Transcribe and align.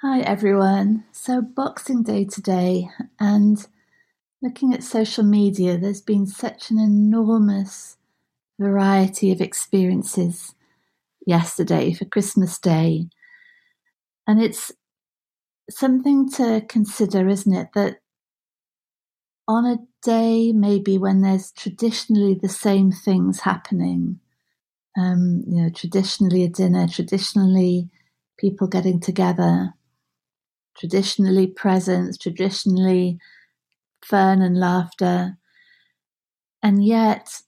Hi 0.00 0.20
everyone. 0.20 1.04
So, 1.12 1.42
Boxing 1.42 2.04
Day 2.04 2.24
today, 2.24 2.88
and 3.18 3.66
looking 4.42 4.74
at 4.74 4.84
social 4.84 5.24
media, 5.24 5.78
there's 5.78 6.00
been 6.00 6.26
such 6.26 6.70
an 6.70 6.78
enormous 6.78 7.96
variety 8.60 9.32
of 9.32 9.40
experiences 9.40 10.54
yesterday 11.26 11.92
for 11.94 12.06
Christmas 12.06 12.58
Day. 12.58 13.08
And 14.26 14.40
it's 14.42 14.72
something 15.70 16.30
to 16.32 16.62
consider, 16.68 17.28
isn't 17.28 17.54
it? 17.54 17.68
That 17.74 18.00
on 19.48 19.66
a 19.66 19.78
day 20.02 20.52
maybe 20.52 20.98
when 20.98 21.22
there's 21.22 21.52
traditionally 21.52 22.34
the 22.34 22.48
same 22.48 22.92
things 22.92 23.40
happening, 23.40 24.20
um, 24.98 25.44
you 25.46 25.62
know, 25.62 25.70
traditionally 25.70 26.44
a 26.44 26.48
dinner, 26.48 26.88
traditionally 26.88 27.90
people 28.38 28.66
getting 28.68 29.00
together 29.00 29.74
traditionally 30.78 31.46
presents, 31.46 32.16
traditionally 32.16 33.18
fun 34.02 34.40
and 34.40 34.58
laughter. 34.58 35.36
And 36.62 36.84
yet, 36.84 37.40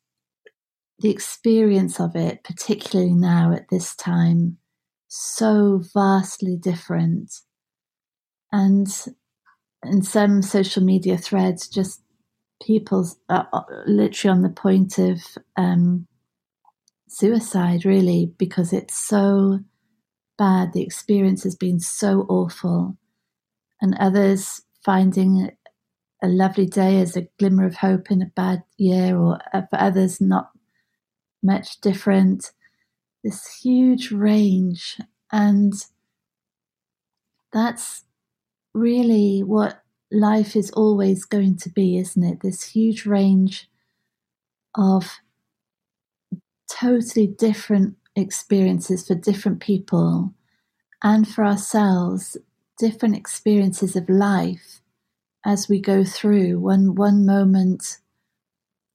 the 0.98 1.10
experience 1.10 2.00
of 2.00 2.14
it, 2.14 2.44
particularly 2.44 3.14
now 3.14 3.52
at 3.52 3.68
this 3.70 3.94
time, 3.96 4.58
so 5.08 5.82
vastly 5.94 6.56
different. 6.56 7.32
And 8.52 8.88
in 9.84 10.02
some 10.02 10.42
social 10.42 10.82
media 10.82 11.16
threads, 11.16 11.68
just 11.68 12.02
people 12.62 13.08
are 13.28 13.48
literally 13.86 14.36
on 14.36 14.42
the 14.42 14.50
point 14.50 14.98
of 14.98 15.20
um, 15.56 16.06
suicide, 17.08 17.84
really, 17.84 18.32
because 18.38 18.72
it's 18.72 18.96
so 18.96 19.60
bad. 20.36 20.72
The 20.72 20.82
experience 20.82 21.42
has 21.44 21.56
been 21.56 21.80
so 21.80 22.26
awful 22.28 22.96
and 23.80 23.96
others 23.98 24.62
finding 24.84 25.50
a 26.22 26.28
lovely 26.28 26.66
day 26.66 27.00
as 27.00 27.16
a 27.16 27.28
glimmer 27.38 27.64
of 27.66 27.76
hope 27.76 28.10
in 28.10 28.22
a 28.22 28.26
bad 28.26 28.62
year, 28.76 29.16
or 29.16 29.38
uh, 29.52 29.62
for 29.70 29.80
others, 29.80 30.20
not 30.20 30.50
much 31.42 31.80
different. 31.80 32.52
This 33.24 33.60
huge 33.62 34.10
range, 34.10 34.98
and 35.32 35.72
that's 37.52 38.04
really 38.74 39.40
what 39.40 39.82
life 40.10 40.56
is 40.56 40.70
always 40.72 41.24
going 41.24 41.56
to 41.58 41.68
be, 41.68 41.98
isn't 41.98 42.22
it? 42.22 42.40
This 42.40 42.64
huge 42.64 43.06
range 43.06 43.68
of 44.74 45.20
totally 46.70 47.26
different 47.26 47.96
experiences 48.16 49.06
for 49.06 49.14
different 49.14 49.60
people 49.60 50.32
and 51.02 51.26
for 51.28 51.44
ourselves 51.44 52.36
different 52.80 53.16
experiences 53.16 53.94
of 53.94 54.08
life 54.08 54.80
as 55.44 55.68
we 55.68 55.80
go 55.80 56.04
through. 56.04 56.58
One 56.58 56.94
one 56.94 57.26
moment 57.26 57.98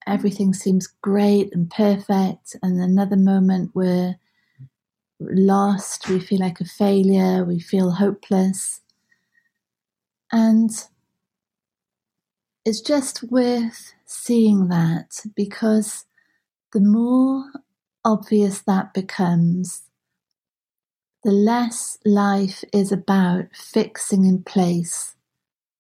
everything 0.08 0.54
seems 0.54 0.88
great 1.02 1.54
and 1.54 1.70
perfect, 1.70 2.56
and 2.62 2.80
another 2.80 3.18
moment 3.18 3.72
we're 3.74 4.16
lost, 5.20 6.08
we 6.10 6.20
feel 6.20 6.40
like 6.40 6.60
a 6.60 6.66
failure, 6.66 7.44
we 7.44 7.60
feel 7.60 7.92
hopeless. 7.92 8.82
And 10.32 10.70
it's 12.66 12.82
just 12.82 13.24
worth 13.24 13.94
seeing 14.06 14.68
that 14.70 15.22
because 15.36 16.06
the 16.74 16.82
more 16.82 17.46
obvious 18.04 18.62
that 18.62 18.94
becomes, 18.94 19.84
the 21.26 21.32
less 21.32 21.98
life 22.06 22.64
is 22.72 22.92
about 22.92 23.46
fixing 23.52 24.26
in 24.26 24.44
place 24.44 25.16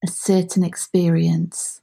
a 0.03 0.07
certain 0.07 0.63
experience. 0.63 1.81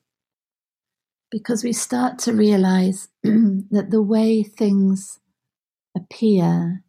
Because 1.31 1.63
we 1.63 1.73
start 1.73 2.19
to 2.21 2.33
realize 2.33 3.09
that 3.23 3.87
the 3.91 4.03
way 4.03 4.43
things 4.43 5.21
appear 5.97 6.83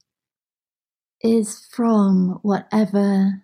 is 1.22 1.64
from 1.72 2.40
whatever, 2.42 3.44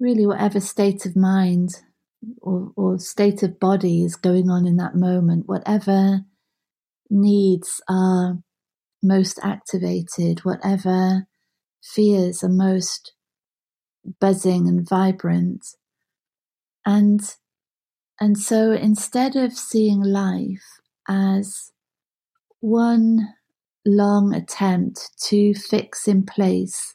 really, 0.00 0.26
whatever 0.26 0.58
state 0.58 1.04
of 1.04 1.14
mind 1.14 1.82
or, 2.40 2.72
or 2.76 2.98
state 2.98 3.42
of 3.42 3.60
body 3.60 4.04
is 4.04 4.16
going 4.16 4.48
on 4.48 4.66
in 4.66 4.76
that 4.78 4.94
moment, 4.94 5.48
whatever 5.48 6.22
needs 7.10 7.82
are 7.90 8.38
most 9.02 9.38
activated, 9.42 10.46
whatever 10.46 11.26
fears 11.82 12.42
are 12.42 12.48
most 12.48 13.12
buzzing 14.20 14.68
and 14.68 14.88
vibrant. 14.88 15.64
And, 16.84 17.20
and 18.20 18.38
so 18.38 18.72
instead 18.72 19.36
of 19.36 19.52
seeing 19.52 20.02
life 20.02 20.64
as 21.08 21.72
one 22.60 23.34
long 23.84 24.34
attempt 24.34 25.10
to 25.24 25.54
fix 25.54 26.06
in 26.06 26.24
place 26.24 26.94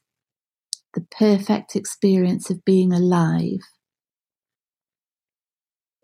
the 0.94 1.06
perfect 1.12 1.75
experience 1.75 2.50
of 2.50 2.66
being 2.66 2.92
alive, 2.94 3.59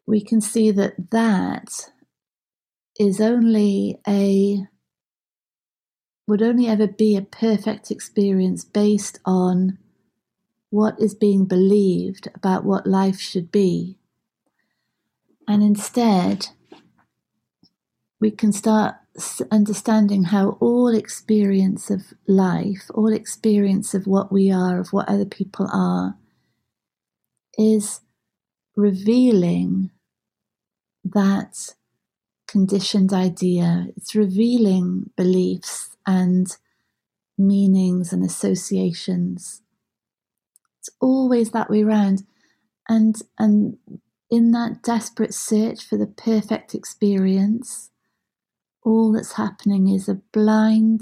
we 0.06 0.24
can 0.24 0.42
see 0.42 0.72
that 0.72 0.94
that 1.12 1.90
is 3.00 3.22
only 3.22 3.98
a 4.08 4.60
would 6.28 6.41
only 6.41 6.67
ever 6.67 6.88
be 6.88 7.16
a 7.16 7.22
perfect 7.22 7.91
experience 7.91 8.63
based 8.63 9.19
on 9.25 9.78
what 10.69 11.00
is 11.00 11.13
being 11.13 11.45
believed 11.45 12.28
about 12.34 12.63
what 12.63 12.88
life 12.88 13.19
should 13.19 13.51
be. 13.51 13.97
And 15.47 15.61
instead, 15.61 16.47
we 18.19 18.31
can 18.31 18.51
start 18.51 18.95
understanding 19.51 20.23
how 20.23 20.57
all 20.59 20.88
experience 20.88 21.91
of 21.91 22.13
life, 22.25 22.90
all 22.94 23.11
experience 23.13 23.94
of 23.94 24.07
what 24.07 24.31
we 24.31 24.50
are, 24.51 24.79
of 24.79 24.94
what 24.94 25.09
other 25.09 25.25
people 25.25 25.69
are, 25.72 26.16
is 27.57 28.00
revealing 28.75 29.91
that 31.03 31.75
conditioned 32.47 33.13
idea. 33.13 33.88
It's 33.95 34.16
revealing 34.16 35.11
beliefs 35.16 35.93
and 36.06 36.47
meanings 37.38 38.14
and 38.14 38.24
associations. 38.24 39.62
It's 40.80 40.90
always 41.00 41.52
that 41.52 41.69
way 41.69 41.84
round. 41.84 42.24
And 42.90 43.16
and 43.40 43.78
in 44.30 44.52
that 44.52 44.81
desperate 44.84 45.34
search 45.34 45.86
for 45.86 45.97
the 45.97 46.08
perfect 46.08 46.75
experience, 46.75 47.90
all 48.84 49.12
that's 49.12 49.34
happening 49.34 49.88
is 49.88 50.09
a 50.09 50.22
blind, 50.34 51.02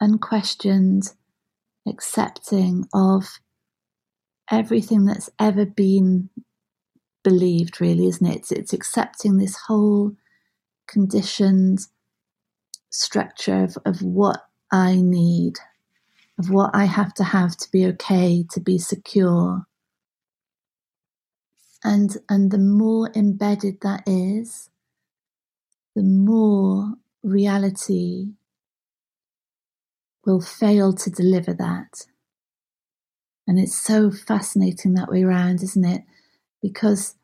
unquestioned 0.00 1.14
accepting 1.86 2.84
of 2.92 3.40
everything 4.50 5.04
that's 5.04 5.30
ever 5.38 5.64
been 5.64 6.30
believed, 7.22 7.80
really, 7.80 8.06
isn't 8.06 8.26
it? 8.26 8.36
It's, 8.36 8.52
it's 8.52 8.72
accepting 8.72 9.36
this 9.36 9.56
whole 9.66 10.12
conditioned 10.86 11.80
structure 12.90 13.64
of, 13.64 13.78
of 13.84 14.02
what 14.02 14.40
I 14.72 14.96
need, 14.96 15.54
of 16.38 16.50
what 16.50 16.70
I 16.74 16.84
have 16.84 17.14
to 17.14 17.24
have 17.24 17.56
to 17.56 17.70
be 17.70 17.86
okay, 17.86 18.44
to 18.52 18.60
be 18.60 18.78
secure. 18.78 19.66
And, 21.84 22.16
and 22.28 22.50
the 22.50 22.58
more 22.58 23.10
embedded 23.14 23.80
that 23.82 24.02
is, 24.06 24.70
the 25.94 26.02
more 26.02 26.94
reality 27.22 28.32
will 30.24 30.40
fail 30.40 30.92
to 30.92 31.10
deliver 31.10 31.54
that. 31.54 32.06
And 33.46 33.58
it's 33.58 33.76
so 33.76 34.10
fascinating 34.10 34.94
that 34.94 35.08
way 35.08 35.22
around, 35.22 35.62
isn't 35.62 35.84
it? 35.84 36.02
Because 36.60 37.14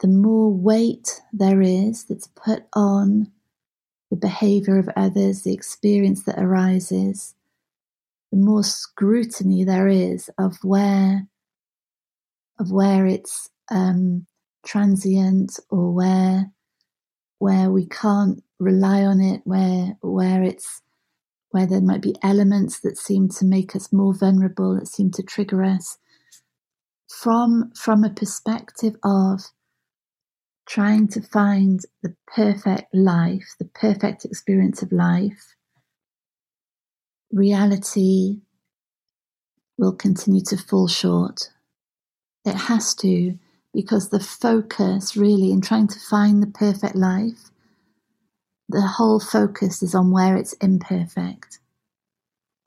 the 0.00 0.08
more 0.08 0.52
weight 0.52 1.22
there 1.32 1.62
is 1.62 2.04
that's 2.04 2.26
put 2.26 2.64
on 2.74 3.30
the 4.16 4.26
behavior 4.26 4.78
of 4.78 4.88
others, 4.96 5.42
the 5.42 5.52
experience 5.52 6.24
that 6.24 6.38
arises, 6.38 7.34
the 8.32 8.38
more 8.38 8.64
scrutiny 8.64 9.64
there 9.64 9.88
is 9.88 10.30
of 10.38 10.56
where 10.62 11.26
of 12.58 12.70
where 12.70 13.06
it's 13.06 13.50
um, 13.70 14.26
transient 14.64 15.58
or 15.70 15.92
where 15.92 16.50
where 17.38 17.70
we 17.70 17.86
can't 17.86 18.42
rely 18.58 19.04
on 19.04 19.20
it, 19.20 19.42
where 19.44 19.96
where 20.00 20.42
it's 20.42 20.80
where 21.50 21.66
there 21.66 21.82
might 21.82 22.02
be 22.02 22.16
elements 22.22 22.80
that 22.80 22.98
seem 22.98 23.28
to 23.28 23.44
make 23.44 23.76
us 23.76 23.92
more 23.92 24.14
vulnerable, 24.14 24.74
that 24.74 24.88
seem 24.88 25.10
to 25.10 25.22
trigger 25.22 25.62
us. 25.62 25.98
From 27.08 27.70
from 27.74 28.02
a 28.02 28.10
perspective 28.10 28.96
of 29.04 29.40
trying 30.66 31.08
to 31.08 31.20
find 31.20 31.80
the 32.02 32.14
perfect 32.26 32.92
life, 32.94 33.54
the 33.58 33.66
perfect 33.66 34.24
experience 34.24 34.82
of 34.82 34.92
life, 34.92 35.54
reality 37.32 38.40
will 39.78 39.92
continue 39.92 40.42
to 40.42 40.56
fall 40.56 40.88
short. 40.88 41.50
It 42.44 42.54
has 42.54 42.94
to, 42.96 43.38
because 43.72 44.08
the 44.08 44.20
focus 44.20 45.16
really 45.16 45.52
in 45.52 45.60
trying 45.60 45.88
to 45.88 46.00
find 46.00 46.42
the 46.42 46.46
perfect 46.48 46.96
life, 46.96 47.50
the 48.68 48.80
whole 48.80 49.20
focus 49.20 49.82
is 49.82 49.94
on 49.94 50.10
where 50.10 50.36
it's 50.36 50.54
imperfect, 50.54 51.60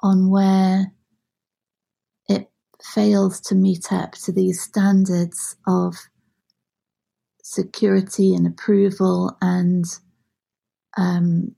on 0.02 0.30
where 0.30 0.94
it 2.30 2.50
fails 2.82 3.42
to 3.42 3.56
meet 3.56 3.92
up 3.92 4.14
to 4.14 4.32
these 4.32 4.62
standards 4.62 5.58
of 5.68 6.09
security 7.50 8.36
and 8.36 8.46
approval 8.46 9.36
and 9.42 9.84
um, 10.98 11.56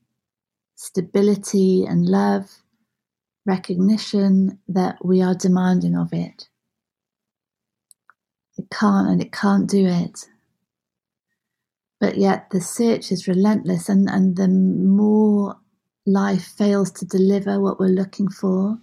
stability 0.75 1.83
and 1.83 2.05
love, 2.05 2.49
recognition 3.45 4.57
that 4.69 5.03
we 5.03 5.21
are 5.21 5.35
demanding 5.35 5.97
of 5.97 6.13
it. 6.13 6.47
It 8.57 8.69
can't 8.71 9.09
and 9.09 9.21
it 9.21 9.33
can't 9.33 9.69
do 9.69 9.85
it. 9.85 10.29
But 11.99 12.17
yet 12.17 12.49
the 12.51 12.61
search 12.61 13.11
is 13.11 13.27
relentless, 13.27 13.89
and, 13.89 14.09
and 14.09 14.38
the 14.38 14.47
more 14.47 15.57
life 16.05 16.45
fails 16.57 16.89
to 16.91 17.05
deliver 17.05 17.59
what 17.59 17.81
we're 17.81 17.88
looking 17.88 18.29
for, 18.29 18.79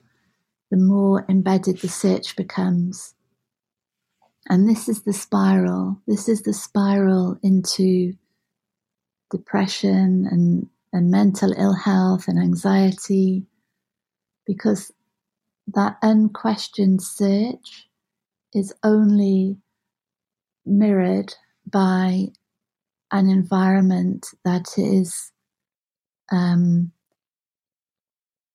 the 0.70 0.76
more 0.76 1.25
embedded 1.31 1.78
the 1.78 1.88
search 1.88 2.37
becomes. 2.37 3.14
And 4.49 4.69
this 4.69 4.89
is 4.89 5.03
the 5.03 5.12
spiral. 5.12 5.99
This 6.06 6.29
is 6.29 6.43
the 6.43 6.55
spiral 6.55 7.39
into 7.43 8.15
depression 9.31 10.27
and, 10.31 10.69
and 10.93 11.11
mental 11.11 11.53
ill 11.56 11.75
health 11.75 12.29
and 12.29 12.39
anxiety 12.39 13.45
because 14.47 14.93
that 15.75 15.99
unquestioned 16.03 17.03
search 17.03 17.89
is 18.55 18.75
only 18.83 19.59
mirrored 20.65 21.35
by 21.67 22.29
an 23.12 23.29
environment 23.29 24.27
that 24.44 24.67
is 24.77 25.33
um, 26.33 26.93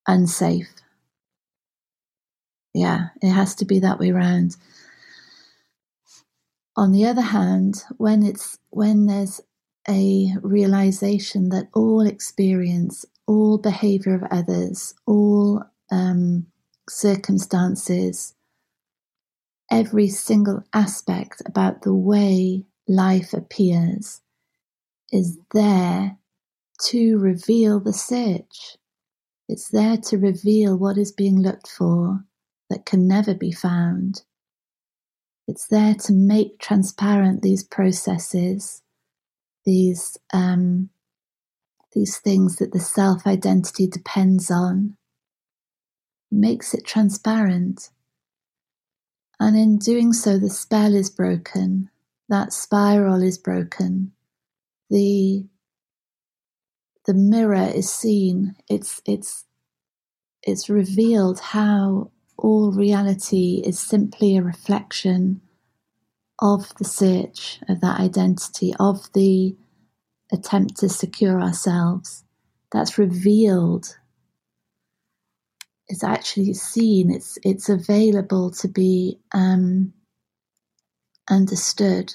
unsafe. 0.08 0.68
Yeah, 2.74 3.10
it 3.22 3.32
has 3.32 3.56
to 3.56 3.66
be 3.66 3.80
that 3.80 4.00
way 4.00 4.12
around. 4.12 4.56
On 6.76 6.92
the 6.92 7.06
other 7.06 7.22
hand, 7.22 7.84
when 7.98 8.24
it's 8.24 8.58
when 8.72 9.06
there's 9.06 9.42
a 9.90 10.34
realization 10.42 11.50
that 11.50 11.70
all 11.74 12.02
experience, 12.02 13.06
all 13.28 13.60
behavior 13.60 14.16
of 14.16 14.24
others, 14.32 14.96
all 15.06 15.64
um, 15.92 16.48
circumstances, 16.90 18.34
every 19.72 20.08
single 20.10 20.64
aspect 20.74 21.42
about 21.46 21.84
the 21.84 21.94
way 21.94 22.66
life 22.88 23.34
appears 23.34 24.22
is 25.12 25.40
there 25.54 26.18
to 26.82 27.18
reveal 27.20 27.80
the 27.80 27.94
search. 27.94 28.78
It's 29.50 29.70
there 29.70 29.98
to 29.98 30.18
reveal 30.18 30.78
what 30.78 30.98
is 30.98 31.12
being 31.12 31.42
looked 31.42 31.70
for 31.70 32.24
that 32.70 32.86
can 32.86 33.08
never 33.08 33.34
be 33.36 33.52
found. 33.52 34.24
It's 35.48 35.68
there 35.68 35.96
to 35.96 36.14
make 36.14 36.60
transparent 36.60 37.42
these 37.42 37.64
processes, 37.64 38.82
these 39.66 40.18
um, 40.34 40.90
these 41.94 42.18
things 42.18 42.58
that 42.58 42.72
the 42.72 42.80
self 42.80 43.28
identity 43.28 43.88
depends 43.88 44.50
on. 44.50 44.98
Makes 46.32 46.74
it 46.74 46.86
transparent. 46.86 47.90
And 49.40 49.58
in 49.58 49.78
doing 49.78 50.14
so, 50.14 50.40
the 50.40 50.50
spell 50.50 50.96
is 50.96 51.10
broken, 51.10 51.90
that 52.30 52.54
spiral 52.54 53.22
is 53.22 53.38
broken, 53.38 54.14
the 54.90 55.46
the 57.06 57.14
mirror 57.14 57.70
is 57.76 57.92
seen. 57.92 58.56
It's 58.70 59.02
it's 59.06 59.46
it's 60.44 60.70
revealed 60.70 61.40
how 61.40 62.12
all 62.44 62.74
reality 62.74 63.64
is 63.66 63.80
simply 63.80 64.38
a 64.38 64.44
reflection 64.44 65.42
of 66.42 66.74
the 66.78 66.86
search 66.86 67.60
of 67.70 67.82
that 67.82 68.00
identity, 68.00 68.74
of 68.80 69.12
the 69.14 69.56
attempt 70.34 70.78
to 70.80 70.90
secure 70.90 71.42
ourselves. 71.42 72.24
That's 72.72 72.98
revealed. 72.98 73.98
It's 75.90 76.04
actually 76.04 76.54
seen. 76.56 77.12
It's 77.12 77.38
it's 77.44 77.70
available 77.70 78.52
to 78.52 78.70
be 78.70 79.20
um, 79.34 79.94
understood. 81.30 82.14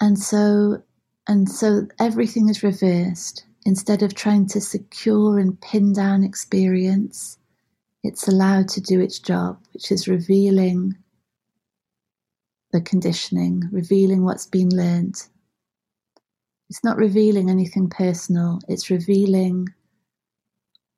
And 0.00 0.18
so, 0.18 0.82
and 1.28 1.50
so 1.50 1.88
everything 2.00 2.50
is 2.50 2.62
reversed. 2.64 3.46
Instead 3.66 4.02
of 4.02 4.14
trying 4.14 4.46
to 4.46 4.60
secure 4.60 5.38
and 5.38 5.60
pin 5.60 5.92
down 5.92 6.24
experience, 6.24 7.38
it's 8.02 8.28
allowed 8.28 8.68
to 8.68 8.80
do 8.80 9.00
its 9.00 9.18
job, 9.18 9.58
which 9.72 9.92
is 9.92 10.08
revealing 10.08 10.96
the 12.72 12.80
conditioning, 12.80 13.62
revealing 13.72 14.24
what's 14.24 14.46
been 14.46 14.70
learned. 14.70 15.16
It's 16.70 16.84
not 16.84 16.96
revealing 16.96 17.50
anything 17.50 17.88
personal, 17.90 18.60
it's 18.68 18.90
revealing 18.90 19.68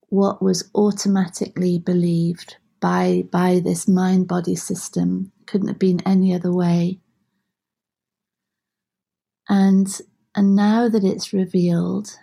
what 0.08 0.42
was 0.42 0.68
automatically 0.74 1.78
believed 1.78 2.56
by, 2.80 3.24
by 3.30 3.60
this 3.60 3.88
mind 3.88 4.28
body 4.28 4.56
system. 4.56 5.32
Couldn't 5.46 5.68
have 5.68 5.78
been 5.78 6.00
any 6.06 6.34
other 6.34 6.52
way 6.52 7.00
and 9.48 10.00
and 10.34 10.56
now 10.56 10.88
that 10.88 11.04
it's 11.04 11.32
revealed 11.34 12.16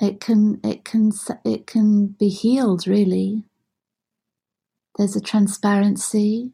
it 0.00 0.20
can 0.20 0.60
it 0.62 0.84
can 0.84 1.10
it 1.44 1.66
can 1.66 2.08
be 2.18 2.28
healed 2.28 2.86
really. 2.86 3.44
There's 4.96 5.16
a 5.16 5.20
transparency. 5.20 6.52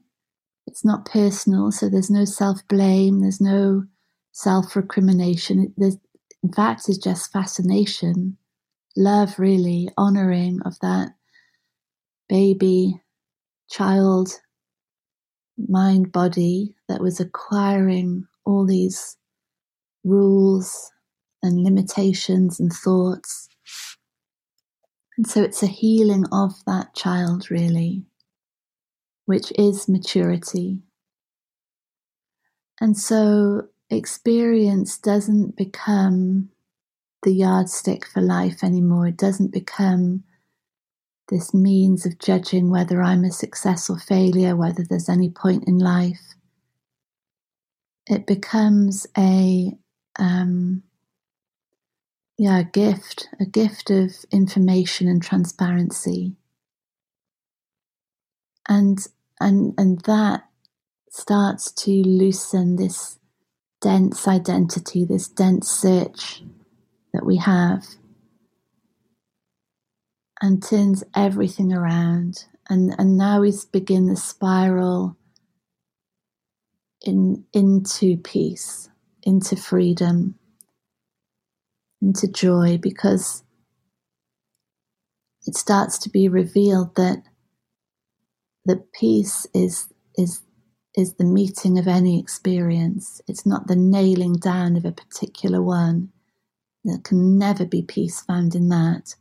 It's 0.66 0.84
not 0.84 1.06
personal 1.06 1.72
so 1.72 1.88
there's 1.88 2.10
no 2.10 2.24
self-blame 2.24 3.20
there's 3.20 3.40
no 3.40 3.84
self-recrimination. 4.32 5.74
There's 5.76 5.96
in 6.42 6.52
fact 6.52 6.88
is 6.88 6.98
just 6.98 7.32
fascination 7.32 8.36
love 8.96 9.38
really 9.38 9.88
honoring 9.96 10.60
of 10.64 10.78
that 10.80 11.14
baby 12.28 13.00
child 13.70 14.40
mind 15.69 16.12
body 16.12 16.74
that 16.88 17.00
was 17.00 17.20
acquiring 17.20 18.26
all 18.44 18.67
these 18.67 19.17
rules 20.05 20.90
and 21.43 21.65
limitations 21.65 22.61
and 22.61 22.72
thoughts. 22.72 23.49
And 25.17 25.27
so 25.27 25.43
it's 25.43 25.63
a 25.63 25.67
healing 25.67 26.25
of 26.32 26.55
that 26.67 26.94
child, 26.94 27.51
really, 27.51 28.05
which 29.27 29.53
is 29.58 29.89
maturity. 29.89 30.79
And 32.81 32.99
so 32.99 33.69
experience 33.91 34.99
doesn't 34.99 35.56
become 35.56 36.49
the 37.22 37.32
yardstick 37.32 38.06
for 38.06 38.20
life 38.20 38.65
anymore. 38.65 39.06
It 39.08 39.17
doesn't 39.17 39.53
become 39.53 40.25
this 41.29 41.55
means 41.55 42.05
of 42.05 42.19
judging 42.19 42.70
whether 42.70 43.03
I'm 43.03 43.25
a 43.25 43.31
success 43.31 43.89
or 43.89 43.99
failure, 43.99 44.56
whether 44.56 44.82
there's 44.82 45.08
any 45.08 45.31
point 45.31 45.65
in 45.67 45.79
life. 45.79 46.34
It 48.06 48.27
becomes 48.27 49.06
a 49.17 49.72
um, 50.19 50.82
yeah, 52.43 52.58
a 52.58 52.65
gift, 52.65 53.29
a 53.39 53.46
gift 53.46 53.89
of 53.89 54.17
information 54.32 55.06
and 55.06 55.22
transparency. 55.22 56.34
And 58.69 58.99
and 59.41 59.75
and 59.79 60.01
that 60.06 60.43
starts 61.08 61.70
to 61.70 61.93
loosen 61.93 62.75
this 62.75 63.20
dense 63.81 64.27
identity, 64.27 65.05
this 65.05 65.29
dense 65.29 65.70
search 65.70 66.43
that 67.13 67.25
we 67.25 67.37
have, 67.37 67.87
and 70.41 70.61
turns 70.61 71.05
everything 71.15 71.72
around. 71.72 72.46
And 72.69 72.93
and 72.99 73.17
now 73.17 73.43
we 73.43 73.53
begin 73.70 74.08
the 74.08 74.17
spiral 74.17 75.17
in 77.03 77.44
into 77.53 78.17
peace 78.17 78.89
into 79.22 79.55
freedom, 79.55 80.34
into 82.02 82.28
joy, 82.28 82.78
because 82.78 83.44
it 85.46 85.56
starts 85.56 85.98
to 85.98 86.10
be 86.10 86.28
revealed 86.28 86.96
that 86.96 87.22
the 88.66 88.84
peace 88.98 89.46
is 89.54 89.88
is 90.16 90.42
is 90.96 91.14
the 91.14 91.24
meeting 91.24 91.78
of 91.78 91.88
any 91.88 92.20
experience. 92.20 93.20
It's 93.28 93.46
not 93.46 93.66
the 93.68 93.76
nailing 93.76 94.34
down 94.34 94.76
of 94.76 94.84
a 94.84 94.92
particular 94.92 95.62
one. 95.62 96.10
There 96.84 96.98
can 96.98 97.38
never 97.38 97.66
be 97.66 97.82
peace 97.82 98.20
found 98.22 98.54
in 98.54 98.68
that. 98.70 99.16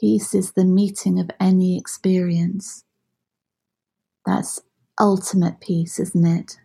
Peace 0.00 0.34
is 0.34 0.52
the 0.52 0.64
meeting 0.64 1.20
of 1.20 1.30
any 1.40 1.78
experience. 1.78 2.84
That's 4.26 4.60
ultimate 5.00 5.60
peace, 5.60 5.98
isn't 6.00 6.26
it? 6.26 6.58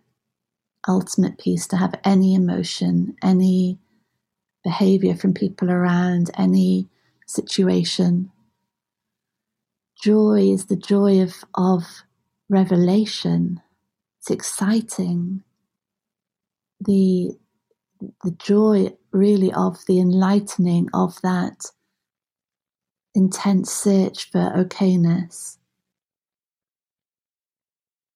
Ultimate 0.87 1.37
peace 1.39 1.67
to 1.67 1.77
have 1.77 1.95
any 2.03 2.35
emotion, 2.35 3.15
any 3.23 3.79
behavior 4.67 5.15
from 5.15 5.33
people 5.33 5.71
around, 5.71 6.29
any 6.37 6.89
situation. 7.25 8.29
Joy 10.03 10.51
is 10.51 10.65
the 10.65 10.75
joy 10.75 11.21
of, 11.21 11.33
of 11.55 11.83
revelation. 12.49 13.61
It's 14.19 14.29
exciting. 14.29 15.41
The, 16.81 17.31
the 18.25 18.31
joy 18.31 18.91
really 19.13 19.53
of 19.53 19.77
the 19.87 20.01
enlightening 20.01 20.89
of 20.93 21.21
that 21.21 21.71
intense 23.15 23.71
search 23.71 24.29
for 24.29 24.51
okayness. 24.53 25.57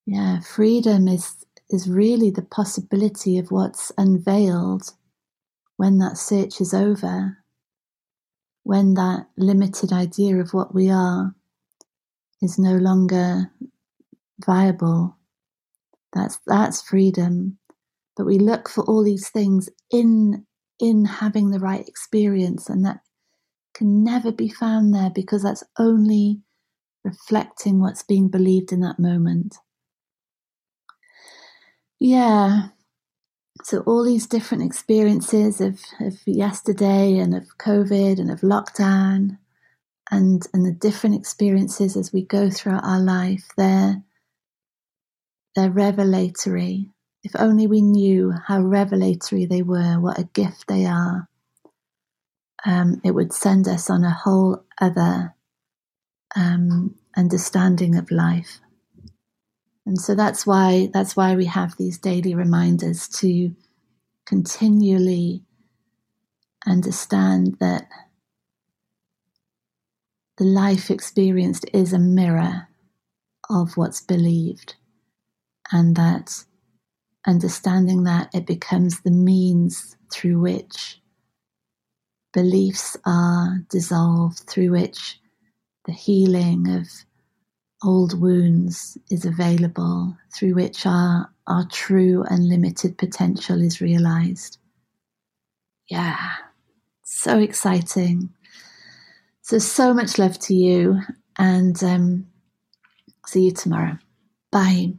Yeah, 0.06 0.42
freedom 0.42 1.08
is 1.08 1.46
is 1.70 1.90
really 1.90 2.30
the 2.30 2.42
possibility 2.42 3.38
of 3.38 3.50
what's 3.50 3.94
unveiled 3.98 4.92
when 5.82 5.98
that 5.98 6.16
search 6.16 6.62
is 6.62 6.76
over, 6.76 7.40
when 8.62 8.94
that 8.94 9.26
limited 9.36 9.92
idea 9.92 10.36
of 10.36 10.54
what 10.54 10.76
we 10.76 10.92
are 10.92 11.34
is 12.40 12.60
no 12.60 12.76
longer 12.76 13.52
viable. 14.46 15.18
That's 16.14 16.38
that's 16.46 16.84
freedom. 16.84 17.58
But 18.16 18.28
we 18.28 18.38
look 18.38 18.70
for 18.70 18.84
all 18.84 19.04
these 19.04 19.30
things 19.30 19.70
in 19.90 20.46
in 20.80 21.04
having 21.06 21.50
the 21.50 21.60
right 21.60 21.88
experience 21.88 22.70
and 22.70 22.86
that 22.86 23.00
can 23.74 24.04
never 24.04 24.32
be 24.32 24.50
found 24.50 24.94
there 24.94 25.10
because 25.10 25.42
that's 25.42 25.64
only 25.80 26.42
reflecting 27.04 27.80
what's 27.80 28.04
being 28.04 28.28
believed 28.28 28.72
in 28.72 28.82
that 28.82 29.00
moment. 29.00 29.58
Yeah. 32.00 32.68
So 33.64 33.82
all 33.82 34.04
these 34.04 34.28
different 34.28 34.64
experiences 34.64 35.62
of, 35.62 35.80
of 36.00 36.16
yesterday 36.26 37.18
and 37.18 37.36
of 37.36 37.58
COVID 37.58 38.20
and 38.20 38.32
of 38.32 38.42
lockdown 38.42 39.38
and 40.10 40.46
and 40.54 40.66
the 40.66 40.74
different 40.74 41.16
experiences 41.16 41.96
as 41.96 42.12
we 42.12 42.24
go 42.24 42.50
throughout 42.50 42.84
our 42.84 43.00
life, 43.00 43.50
they're 43.58 44.02
they're 45.56 45.72
revelatory. 45.72 46.90
If 47.24 47.34
only 47.36 47.68
we 47.68 47.82
knew 47.82 48.34
how 48.48 48.62
revelatory 48.62 49.46
they 49.46 49.62
were, 49.62 50.00
what 50.00 50.20
a 50.20 50.24
gift 50.24 50.68
they 50.68 50.86
are 50.86 51.30
um, 52.66 53.02
it 53.04 53.12
would 53.12 53.34
send 53.34 53.68
us 53.68 53.90
on 53.90 54.04
a 54.04 54.12
whole 54.12 54.64
other 54.80 55.36
um, 56.36 56.96
understanding 57.18 57.98
of 57.98 58.12
life. 58.12 58.60
And 59.86 60.00
so 60.00 60.16
that's 60.16 60.46
why 60.46 60.90
that's 60.94 61.16
why 61.16 61.36
we 61.36 61.46
have 61.46 61.76
these 61.78 61.98
daily 61.98 62.36
reminders 62.36 63.08
to 63.20 63.56
continually 64.26 65.44
understand 66.68 67.58
that 67.60 67.88
the 70.38 70.46
life 70.46 70.92
experienced 70.92 71.66
is 71.74 71.94
a 71.94 72.00
mirror 72.00 72.68
of 73.50 73.76
what's 73.78 74.02
believed, 74.02 74.76
and 75.72 75.96
that 75.96 76.46
understanding 77.28 78.04
that 78.04 78.30
it 78.34 78.46
becomes 78.46 79.02
the 79.02 79.12
means 79.12 79.98
through 80.12 80.40
which 80.40 81.02
beliefs 82.34 82.98
are 83.06 83.60
dissolved, 83.70 84.40
through 84.48 84.72
which 84.72 85.20
the 85.86 85.92
healing 85.94 86.70
of 86.70 86.88
old 87.84 88.20
wounds 88.20 88.98
is 89.10 89.26
available, 89.26 90.16
through 90.34 90.56
which 90.56 90.86
our, 90.86 91.30
our 91.48 91.66
true 91.72 92.24
unlimited 92.30 92.98
potential 92.98 93.62
is 93.62 93.82
realized. 93.82 94.58
Yeah, 95.90 96.18
so 97.04 97.40
exciting. 97.40 98.30
So, 99.42 99.58
so 99.58 99.94
much 99.94 100.18
love 100.18 100.40
to 100.40 100.54
you, 100.54 101.02
and 101.38 101.82
um, 101.84 102.28
see 103.26 103.46
you 103.46 103.52
tomorrow. 103.52 103.98
Bye. 104.52 104.94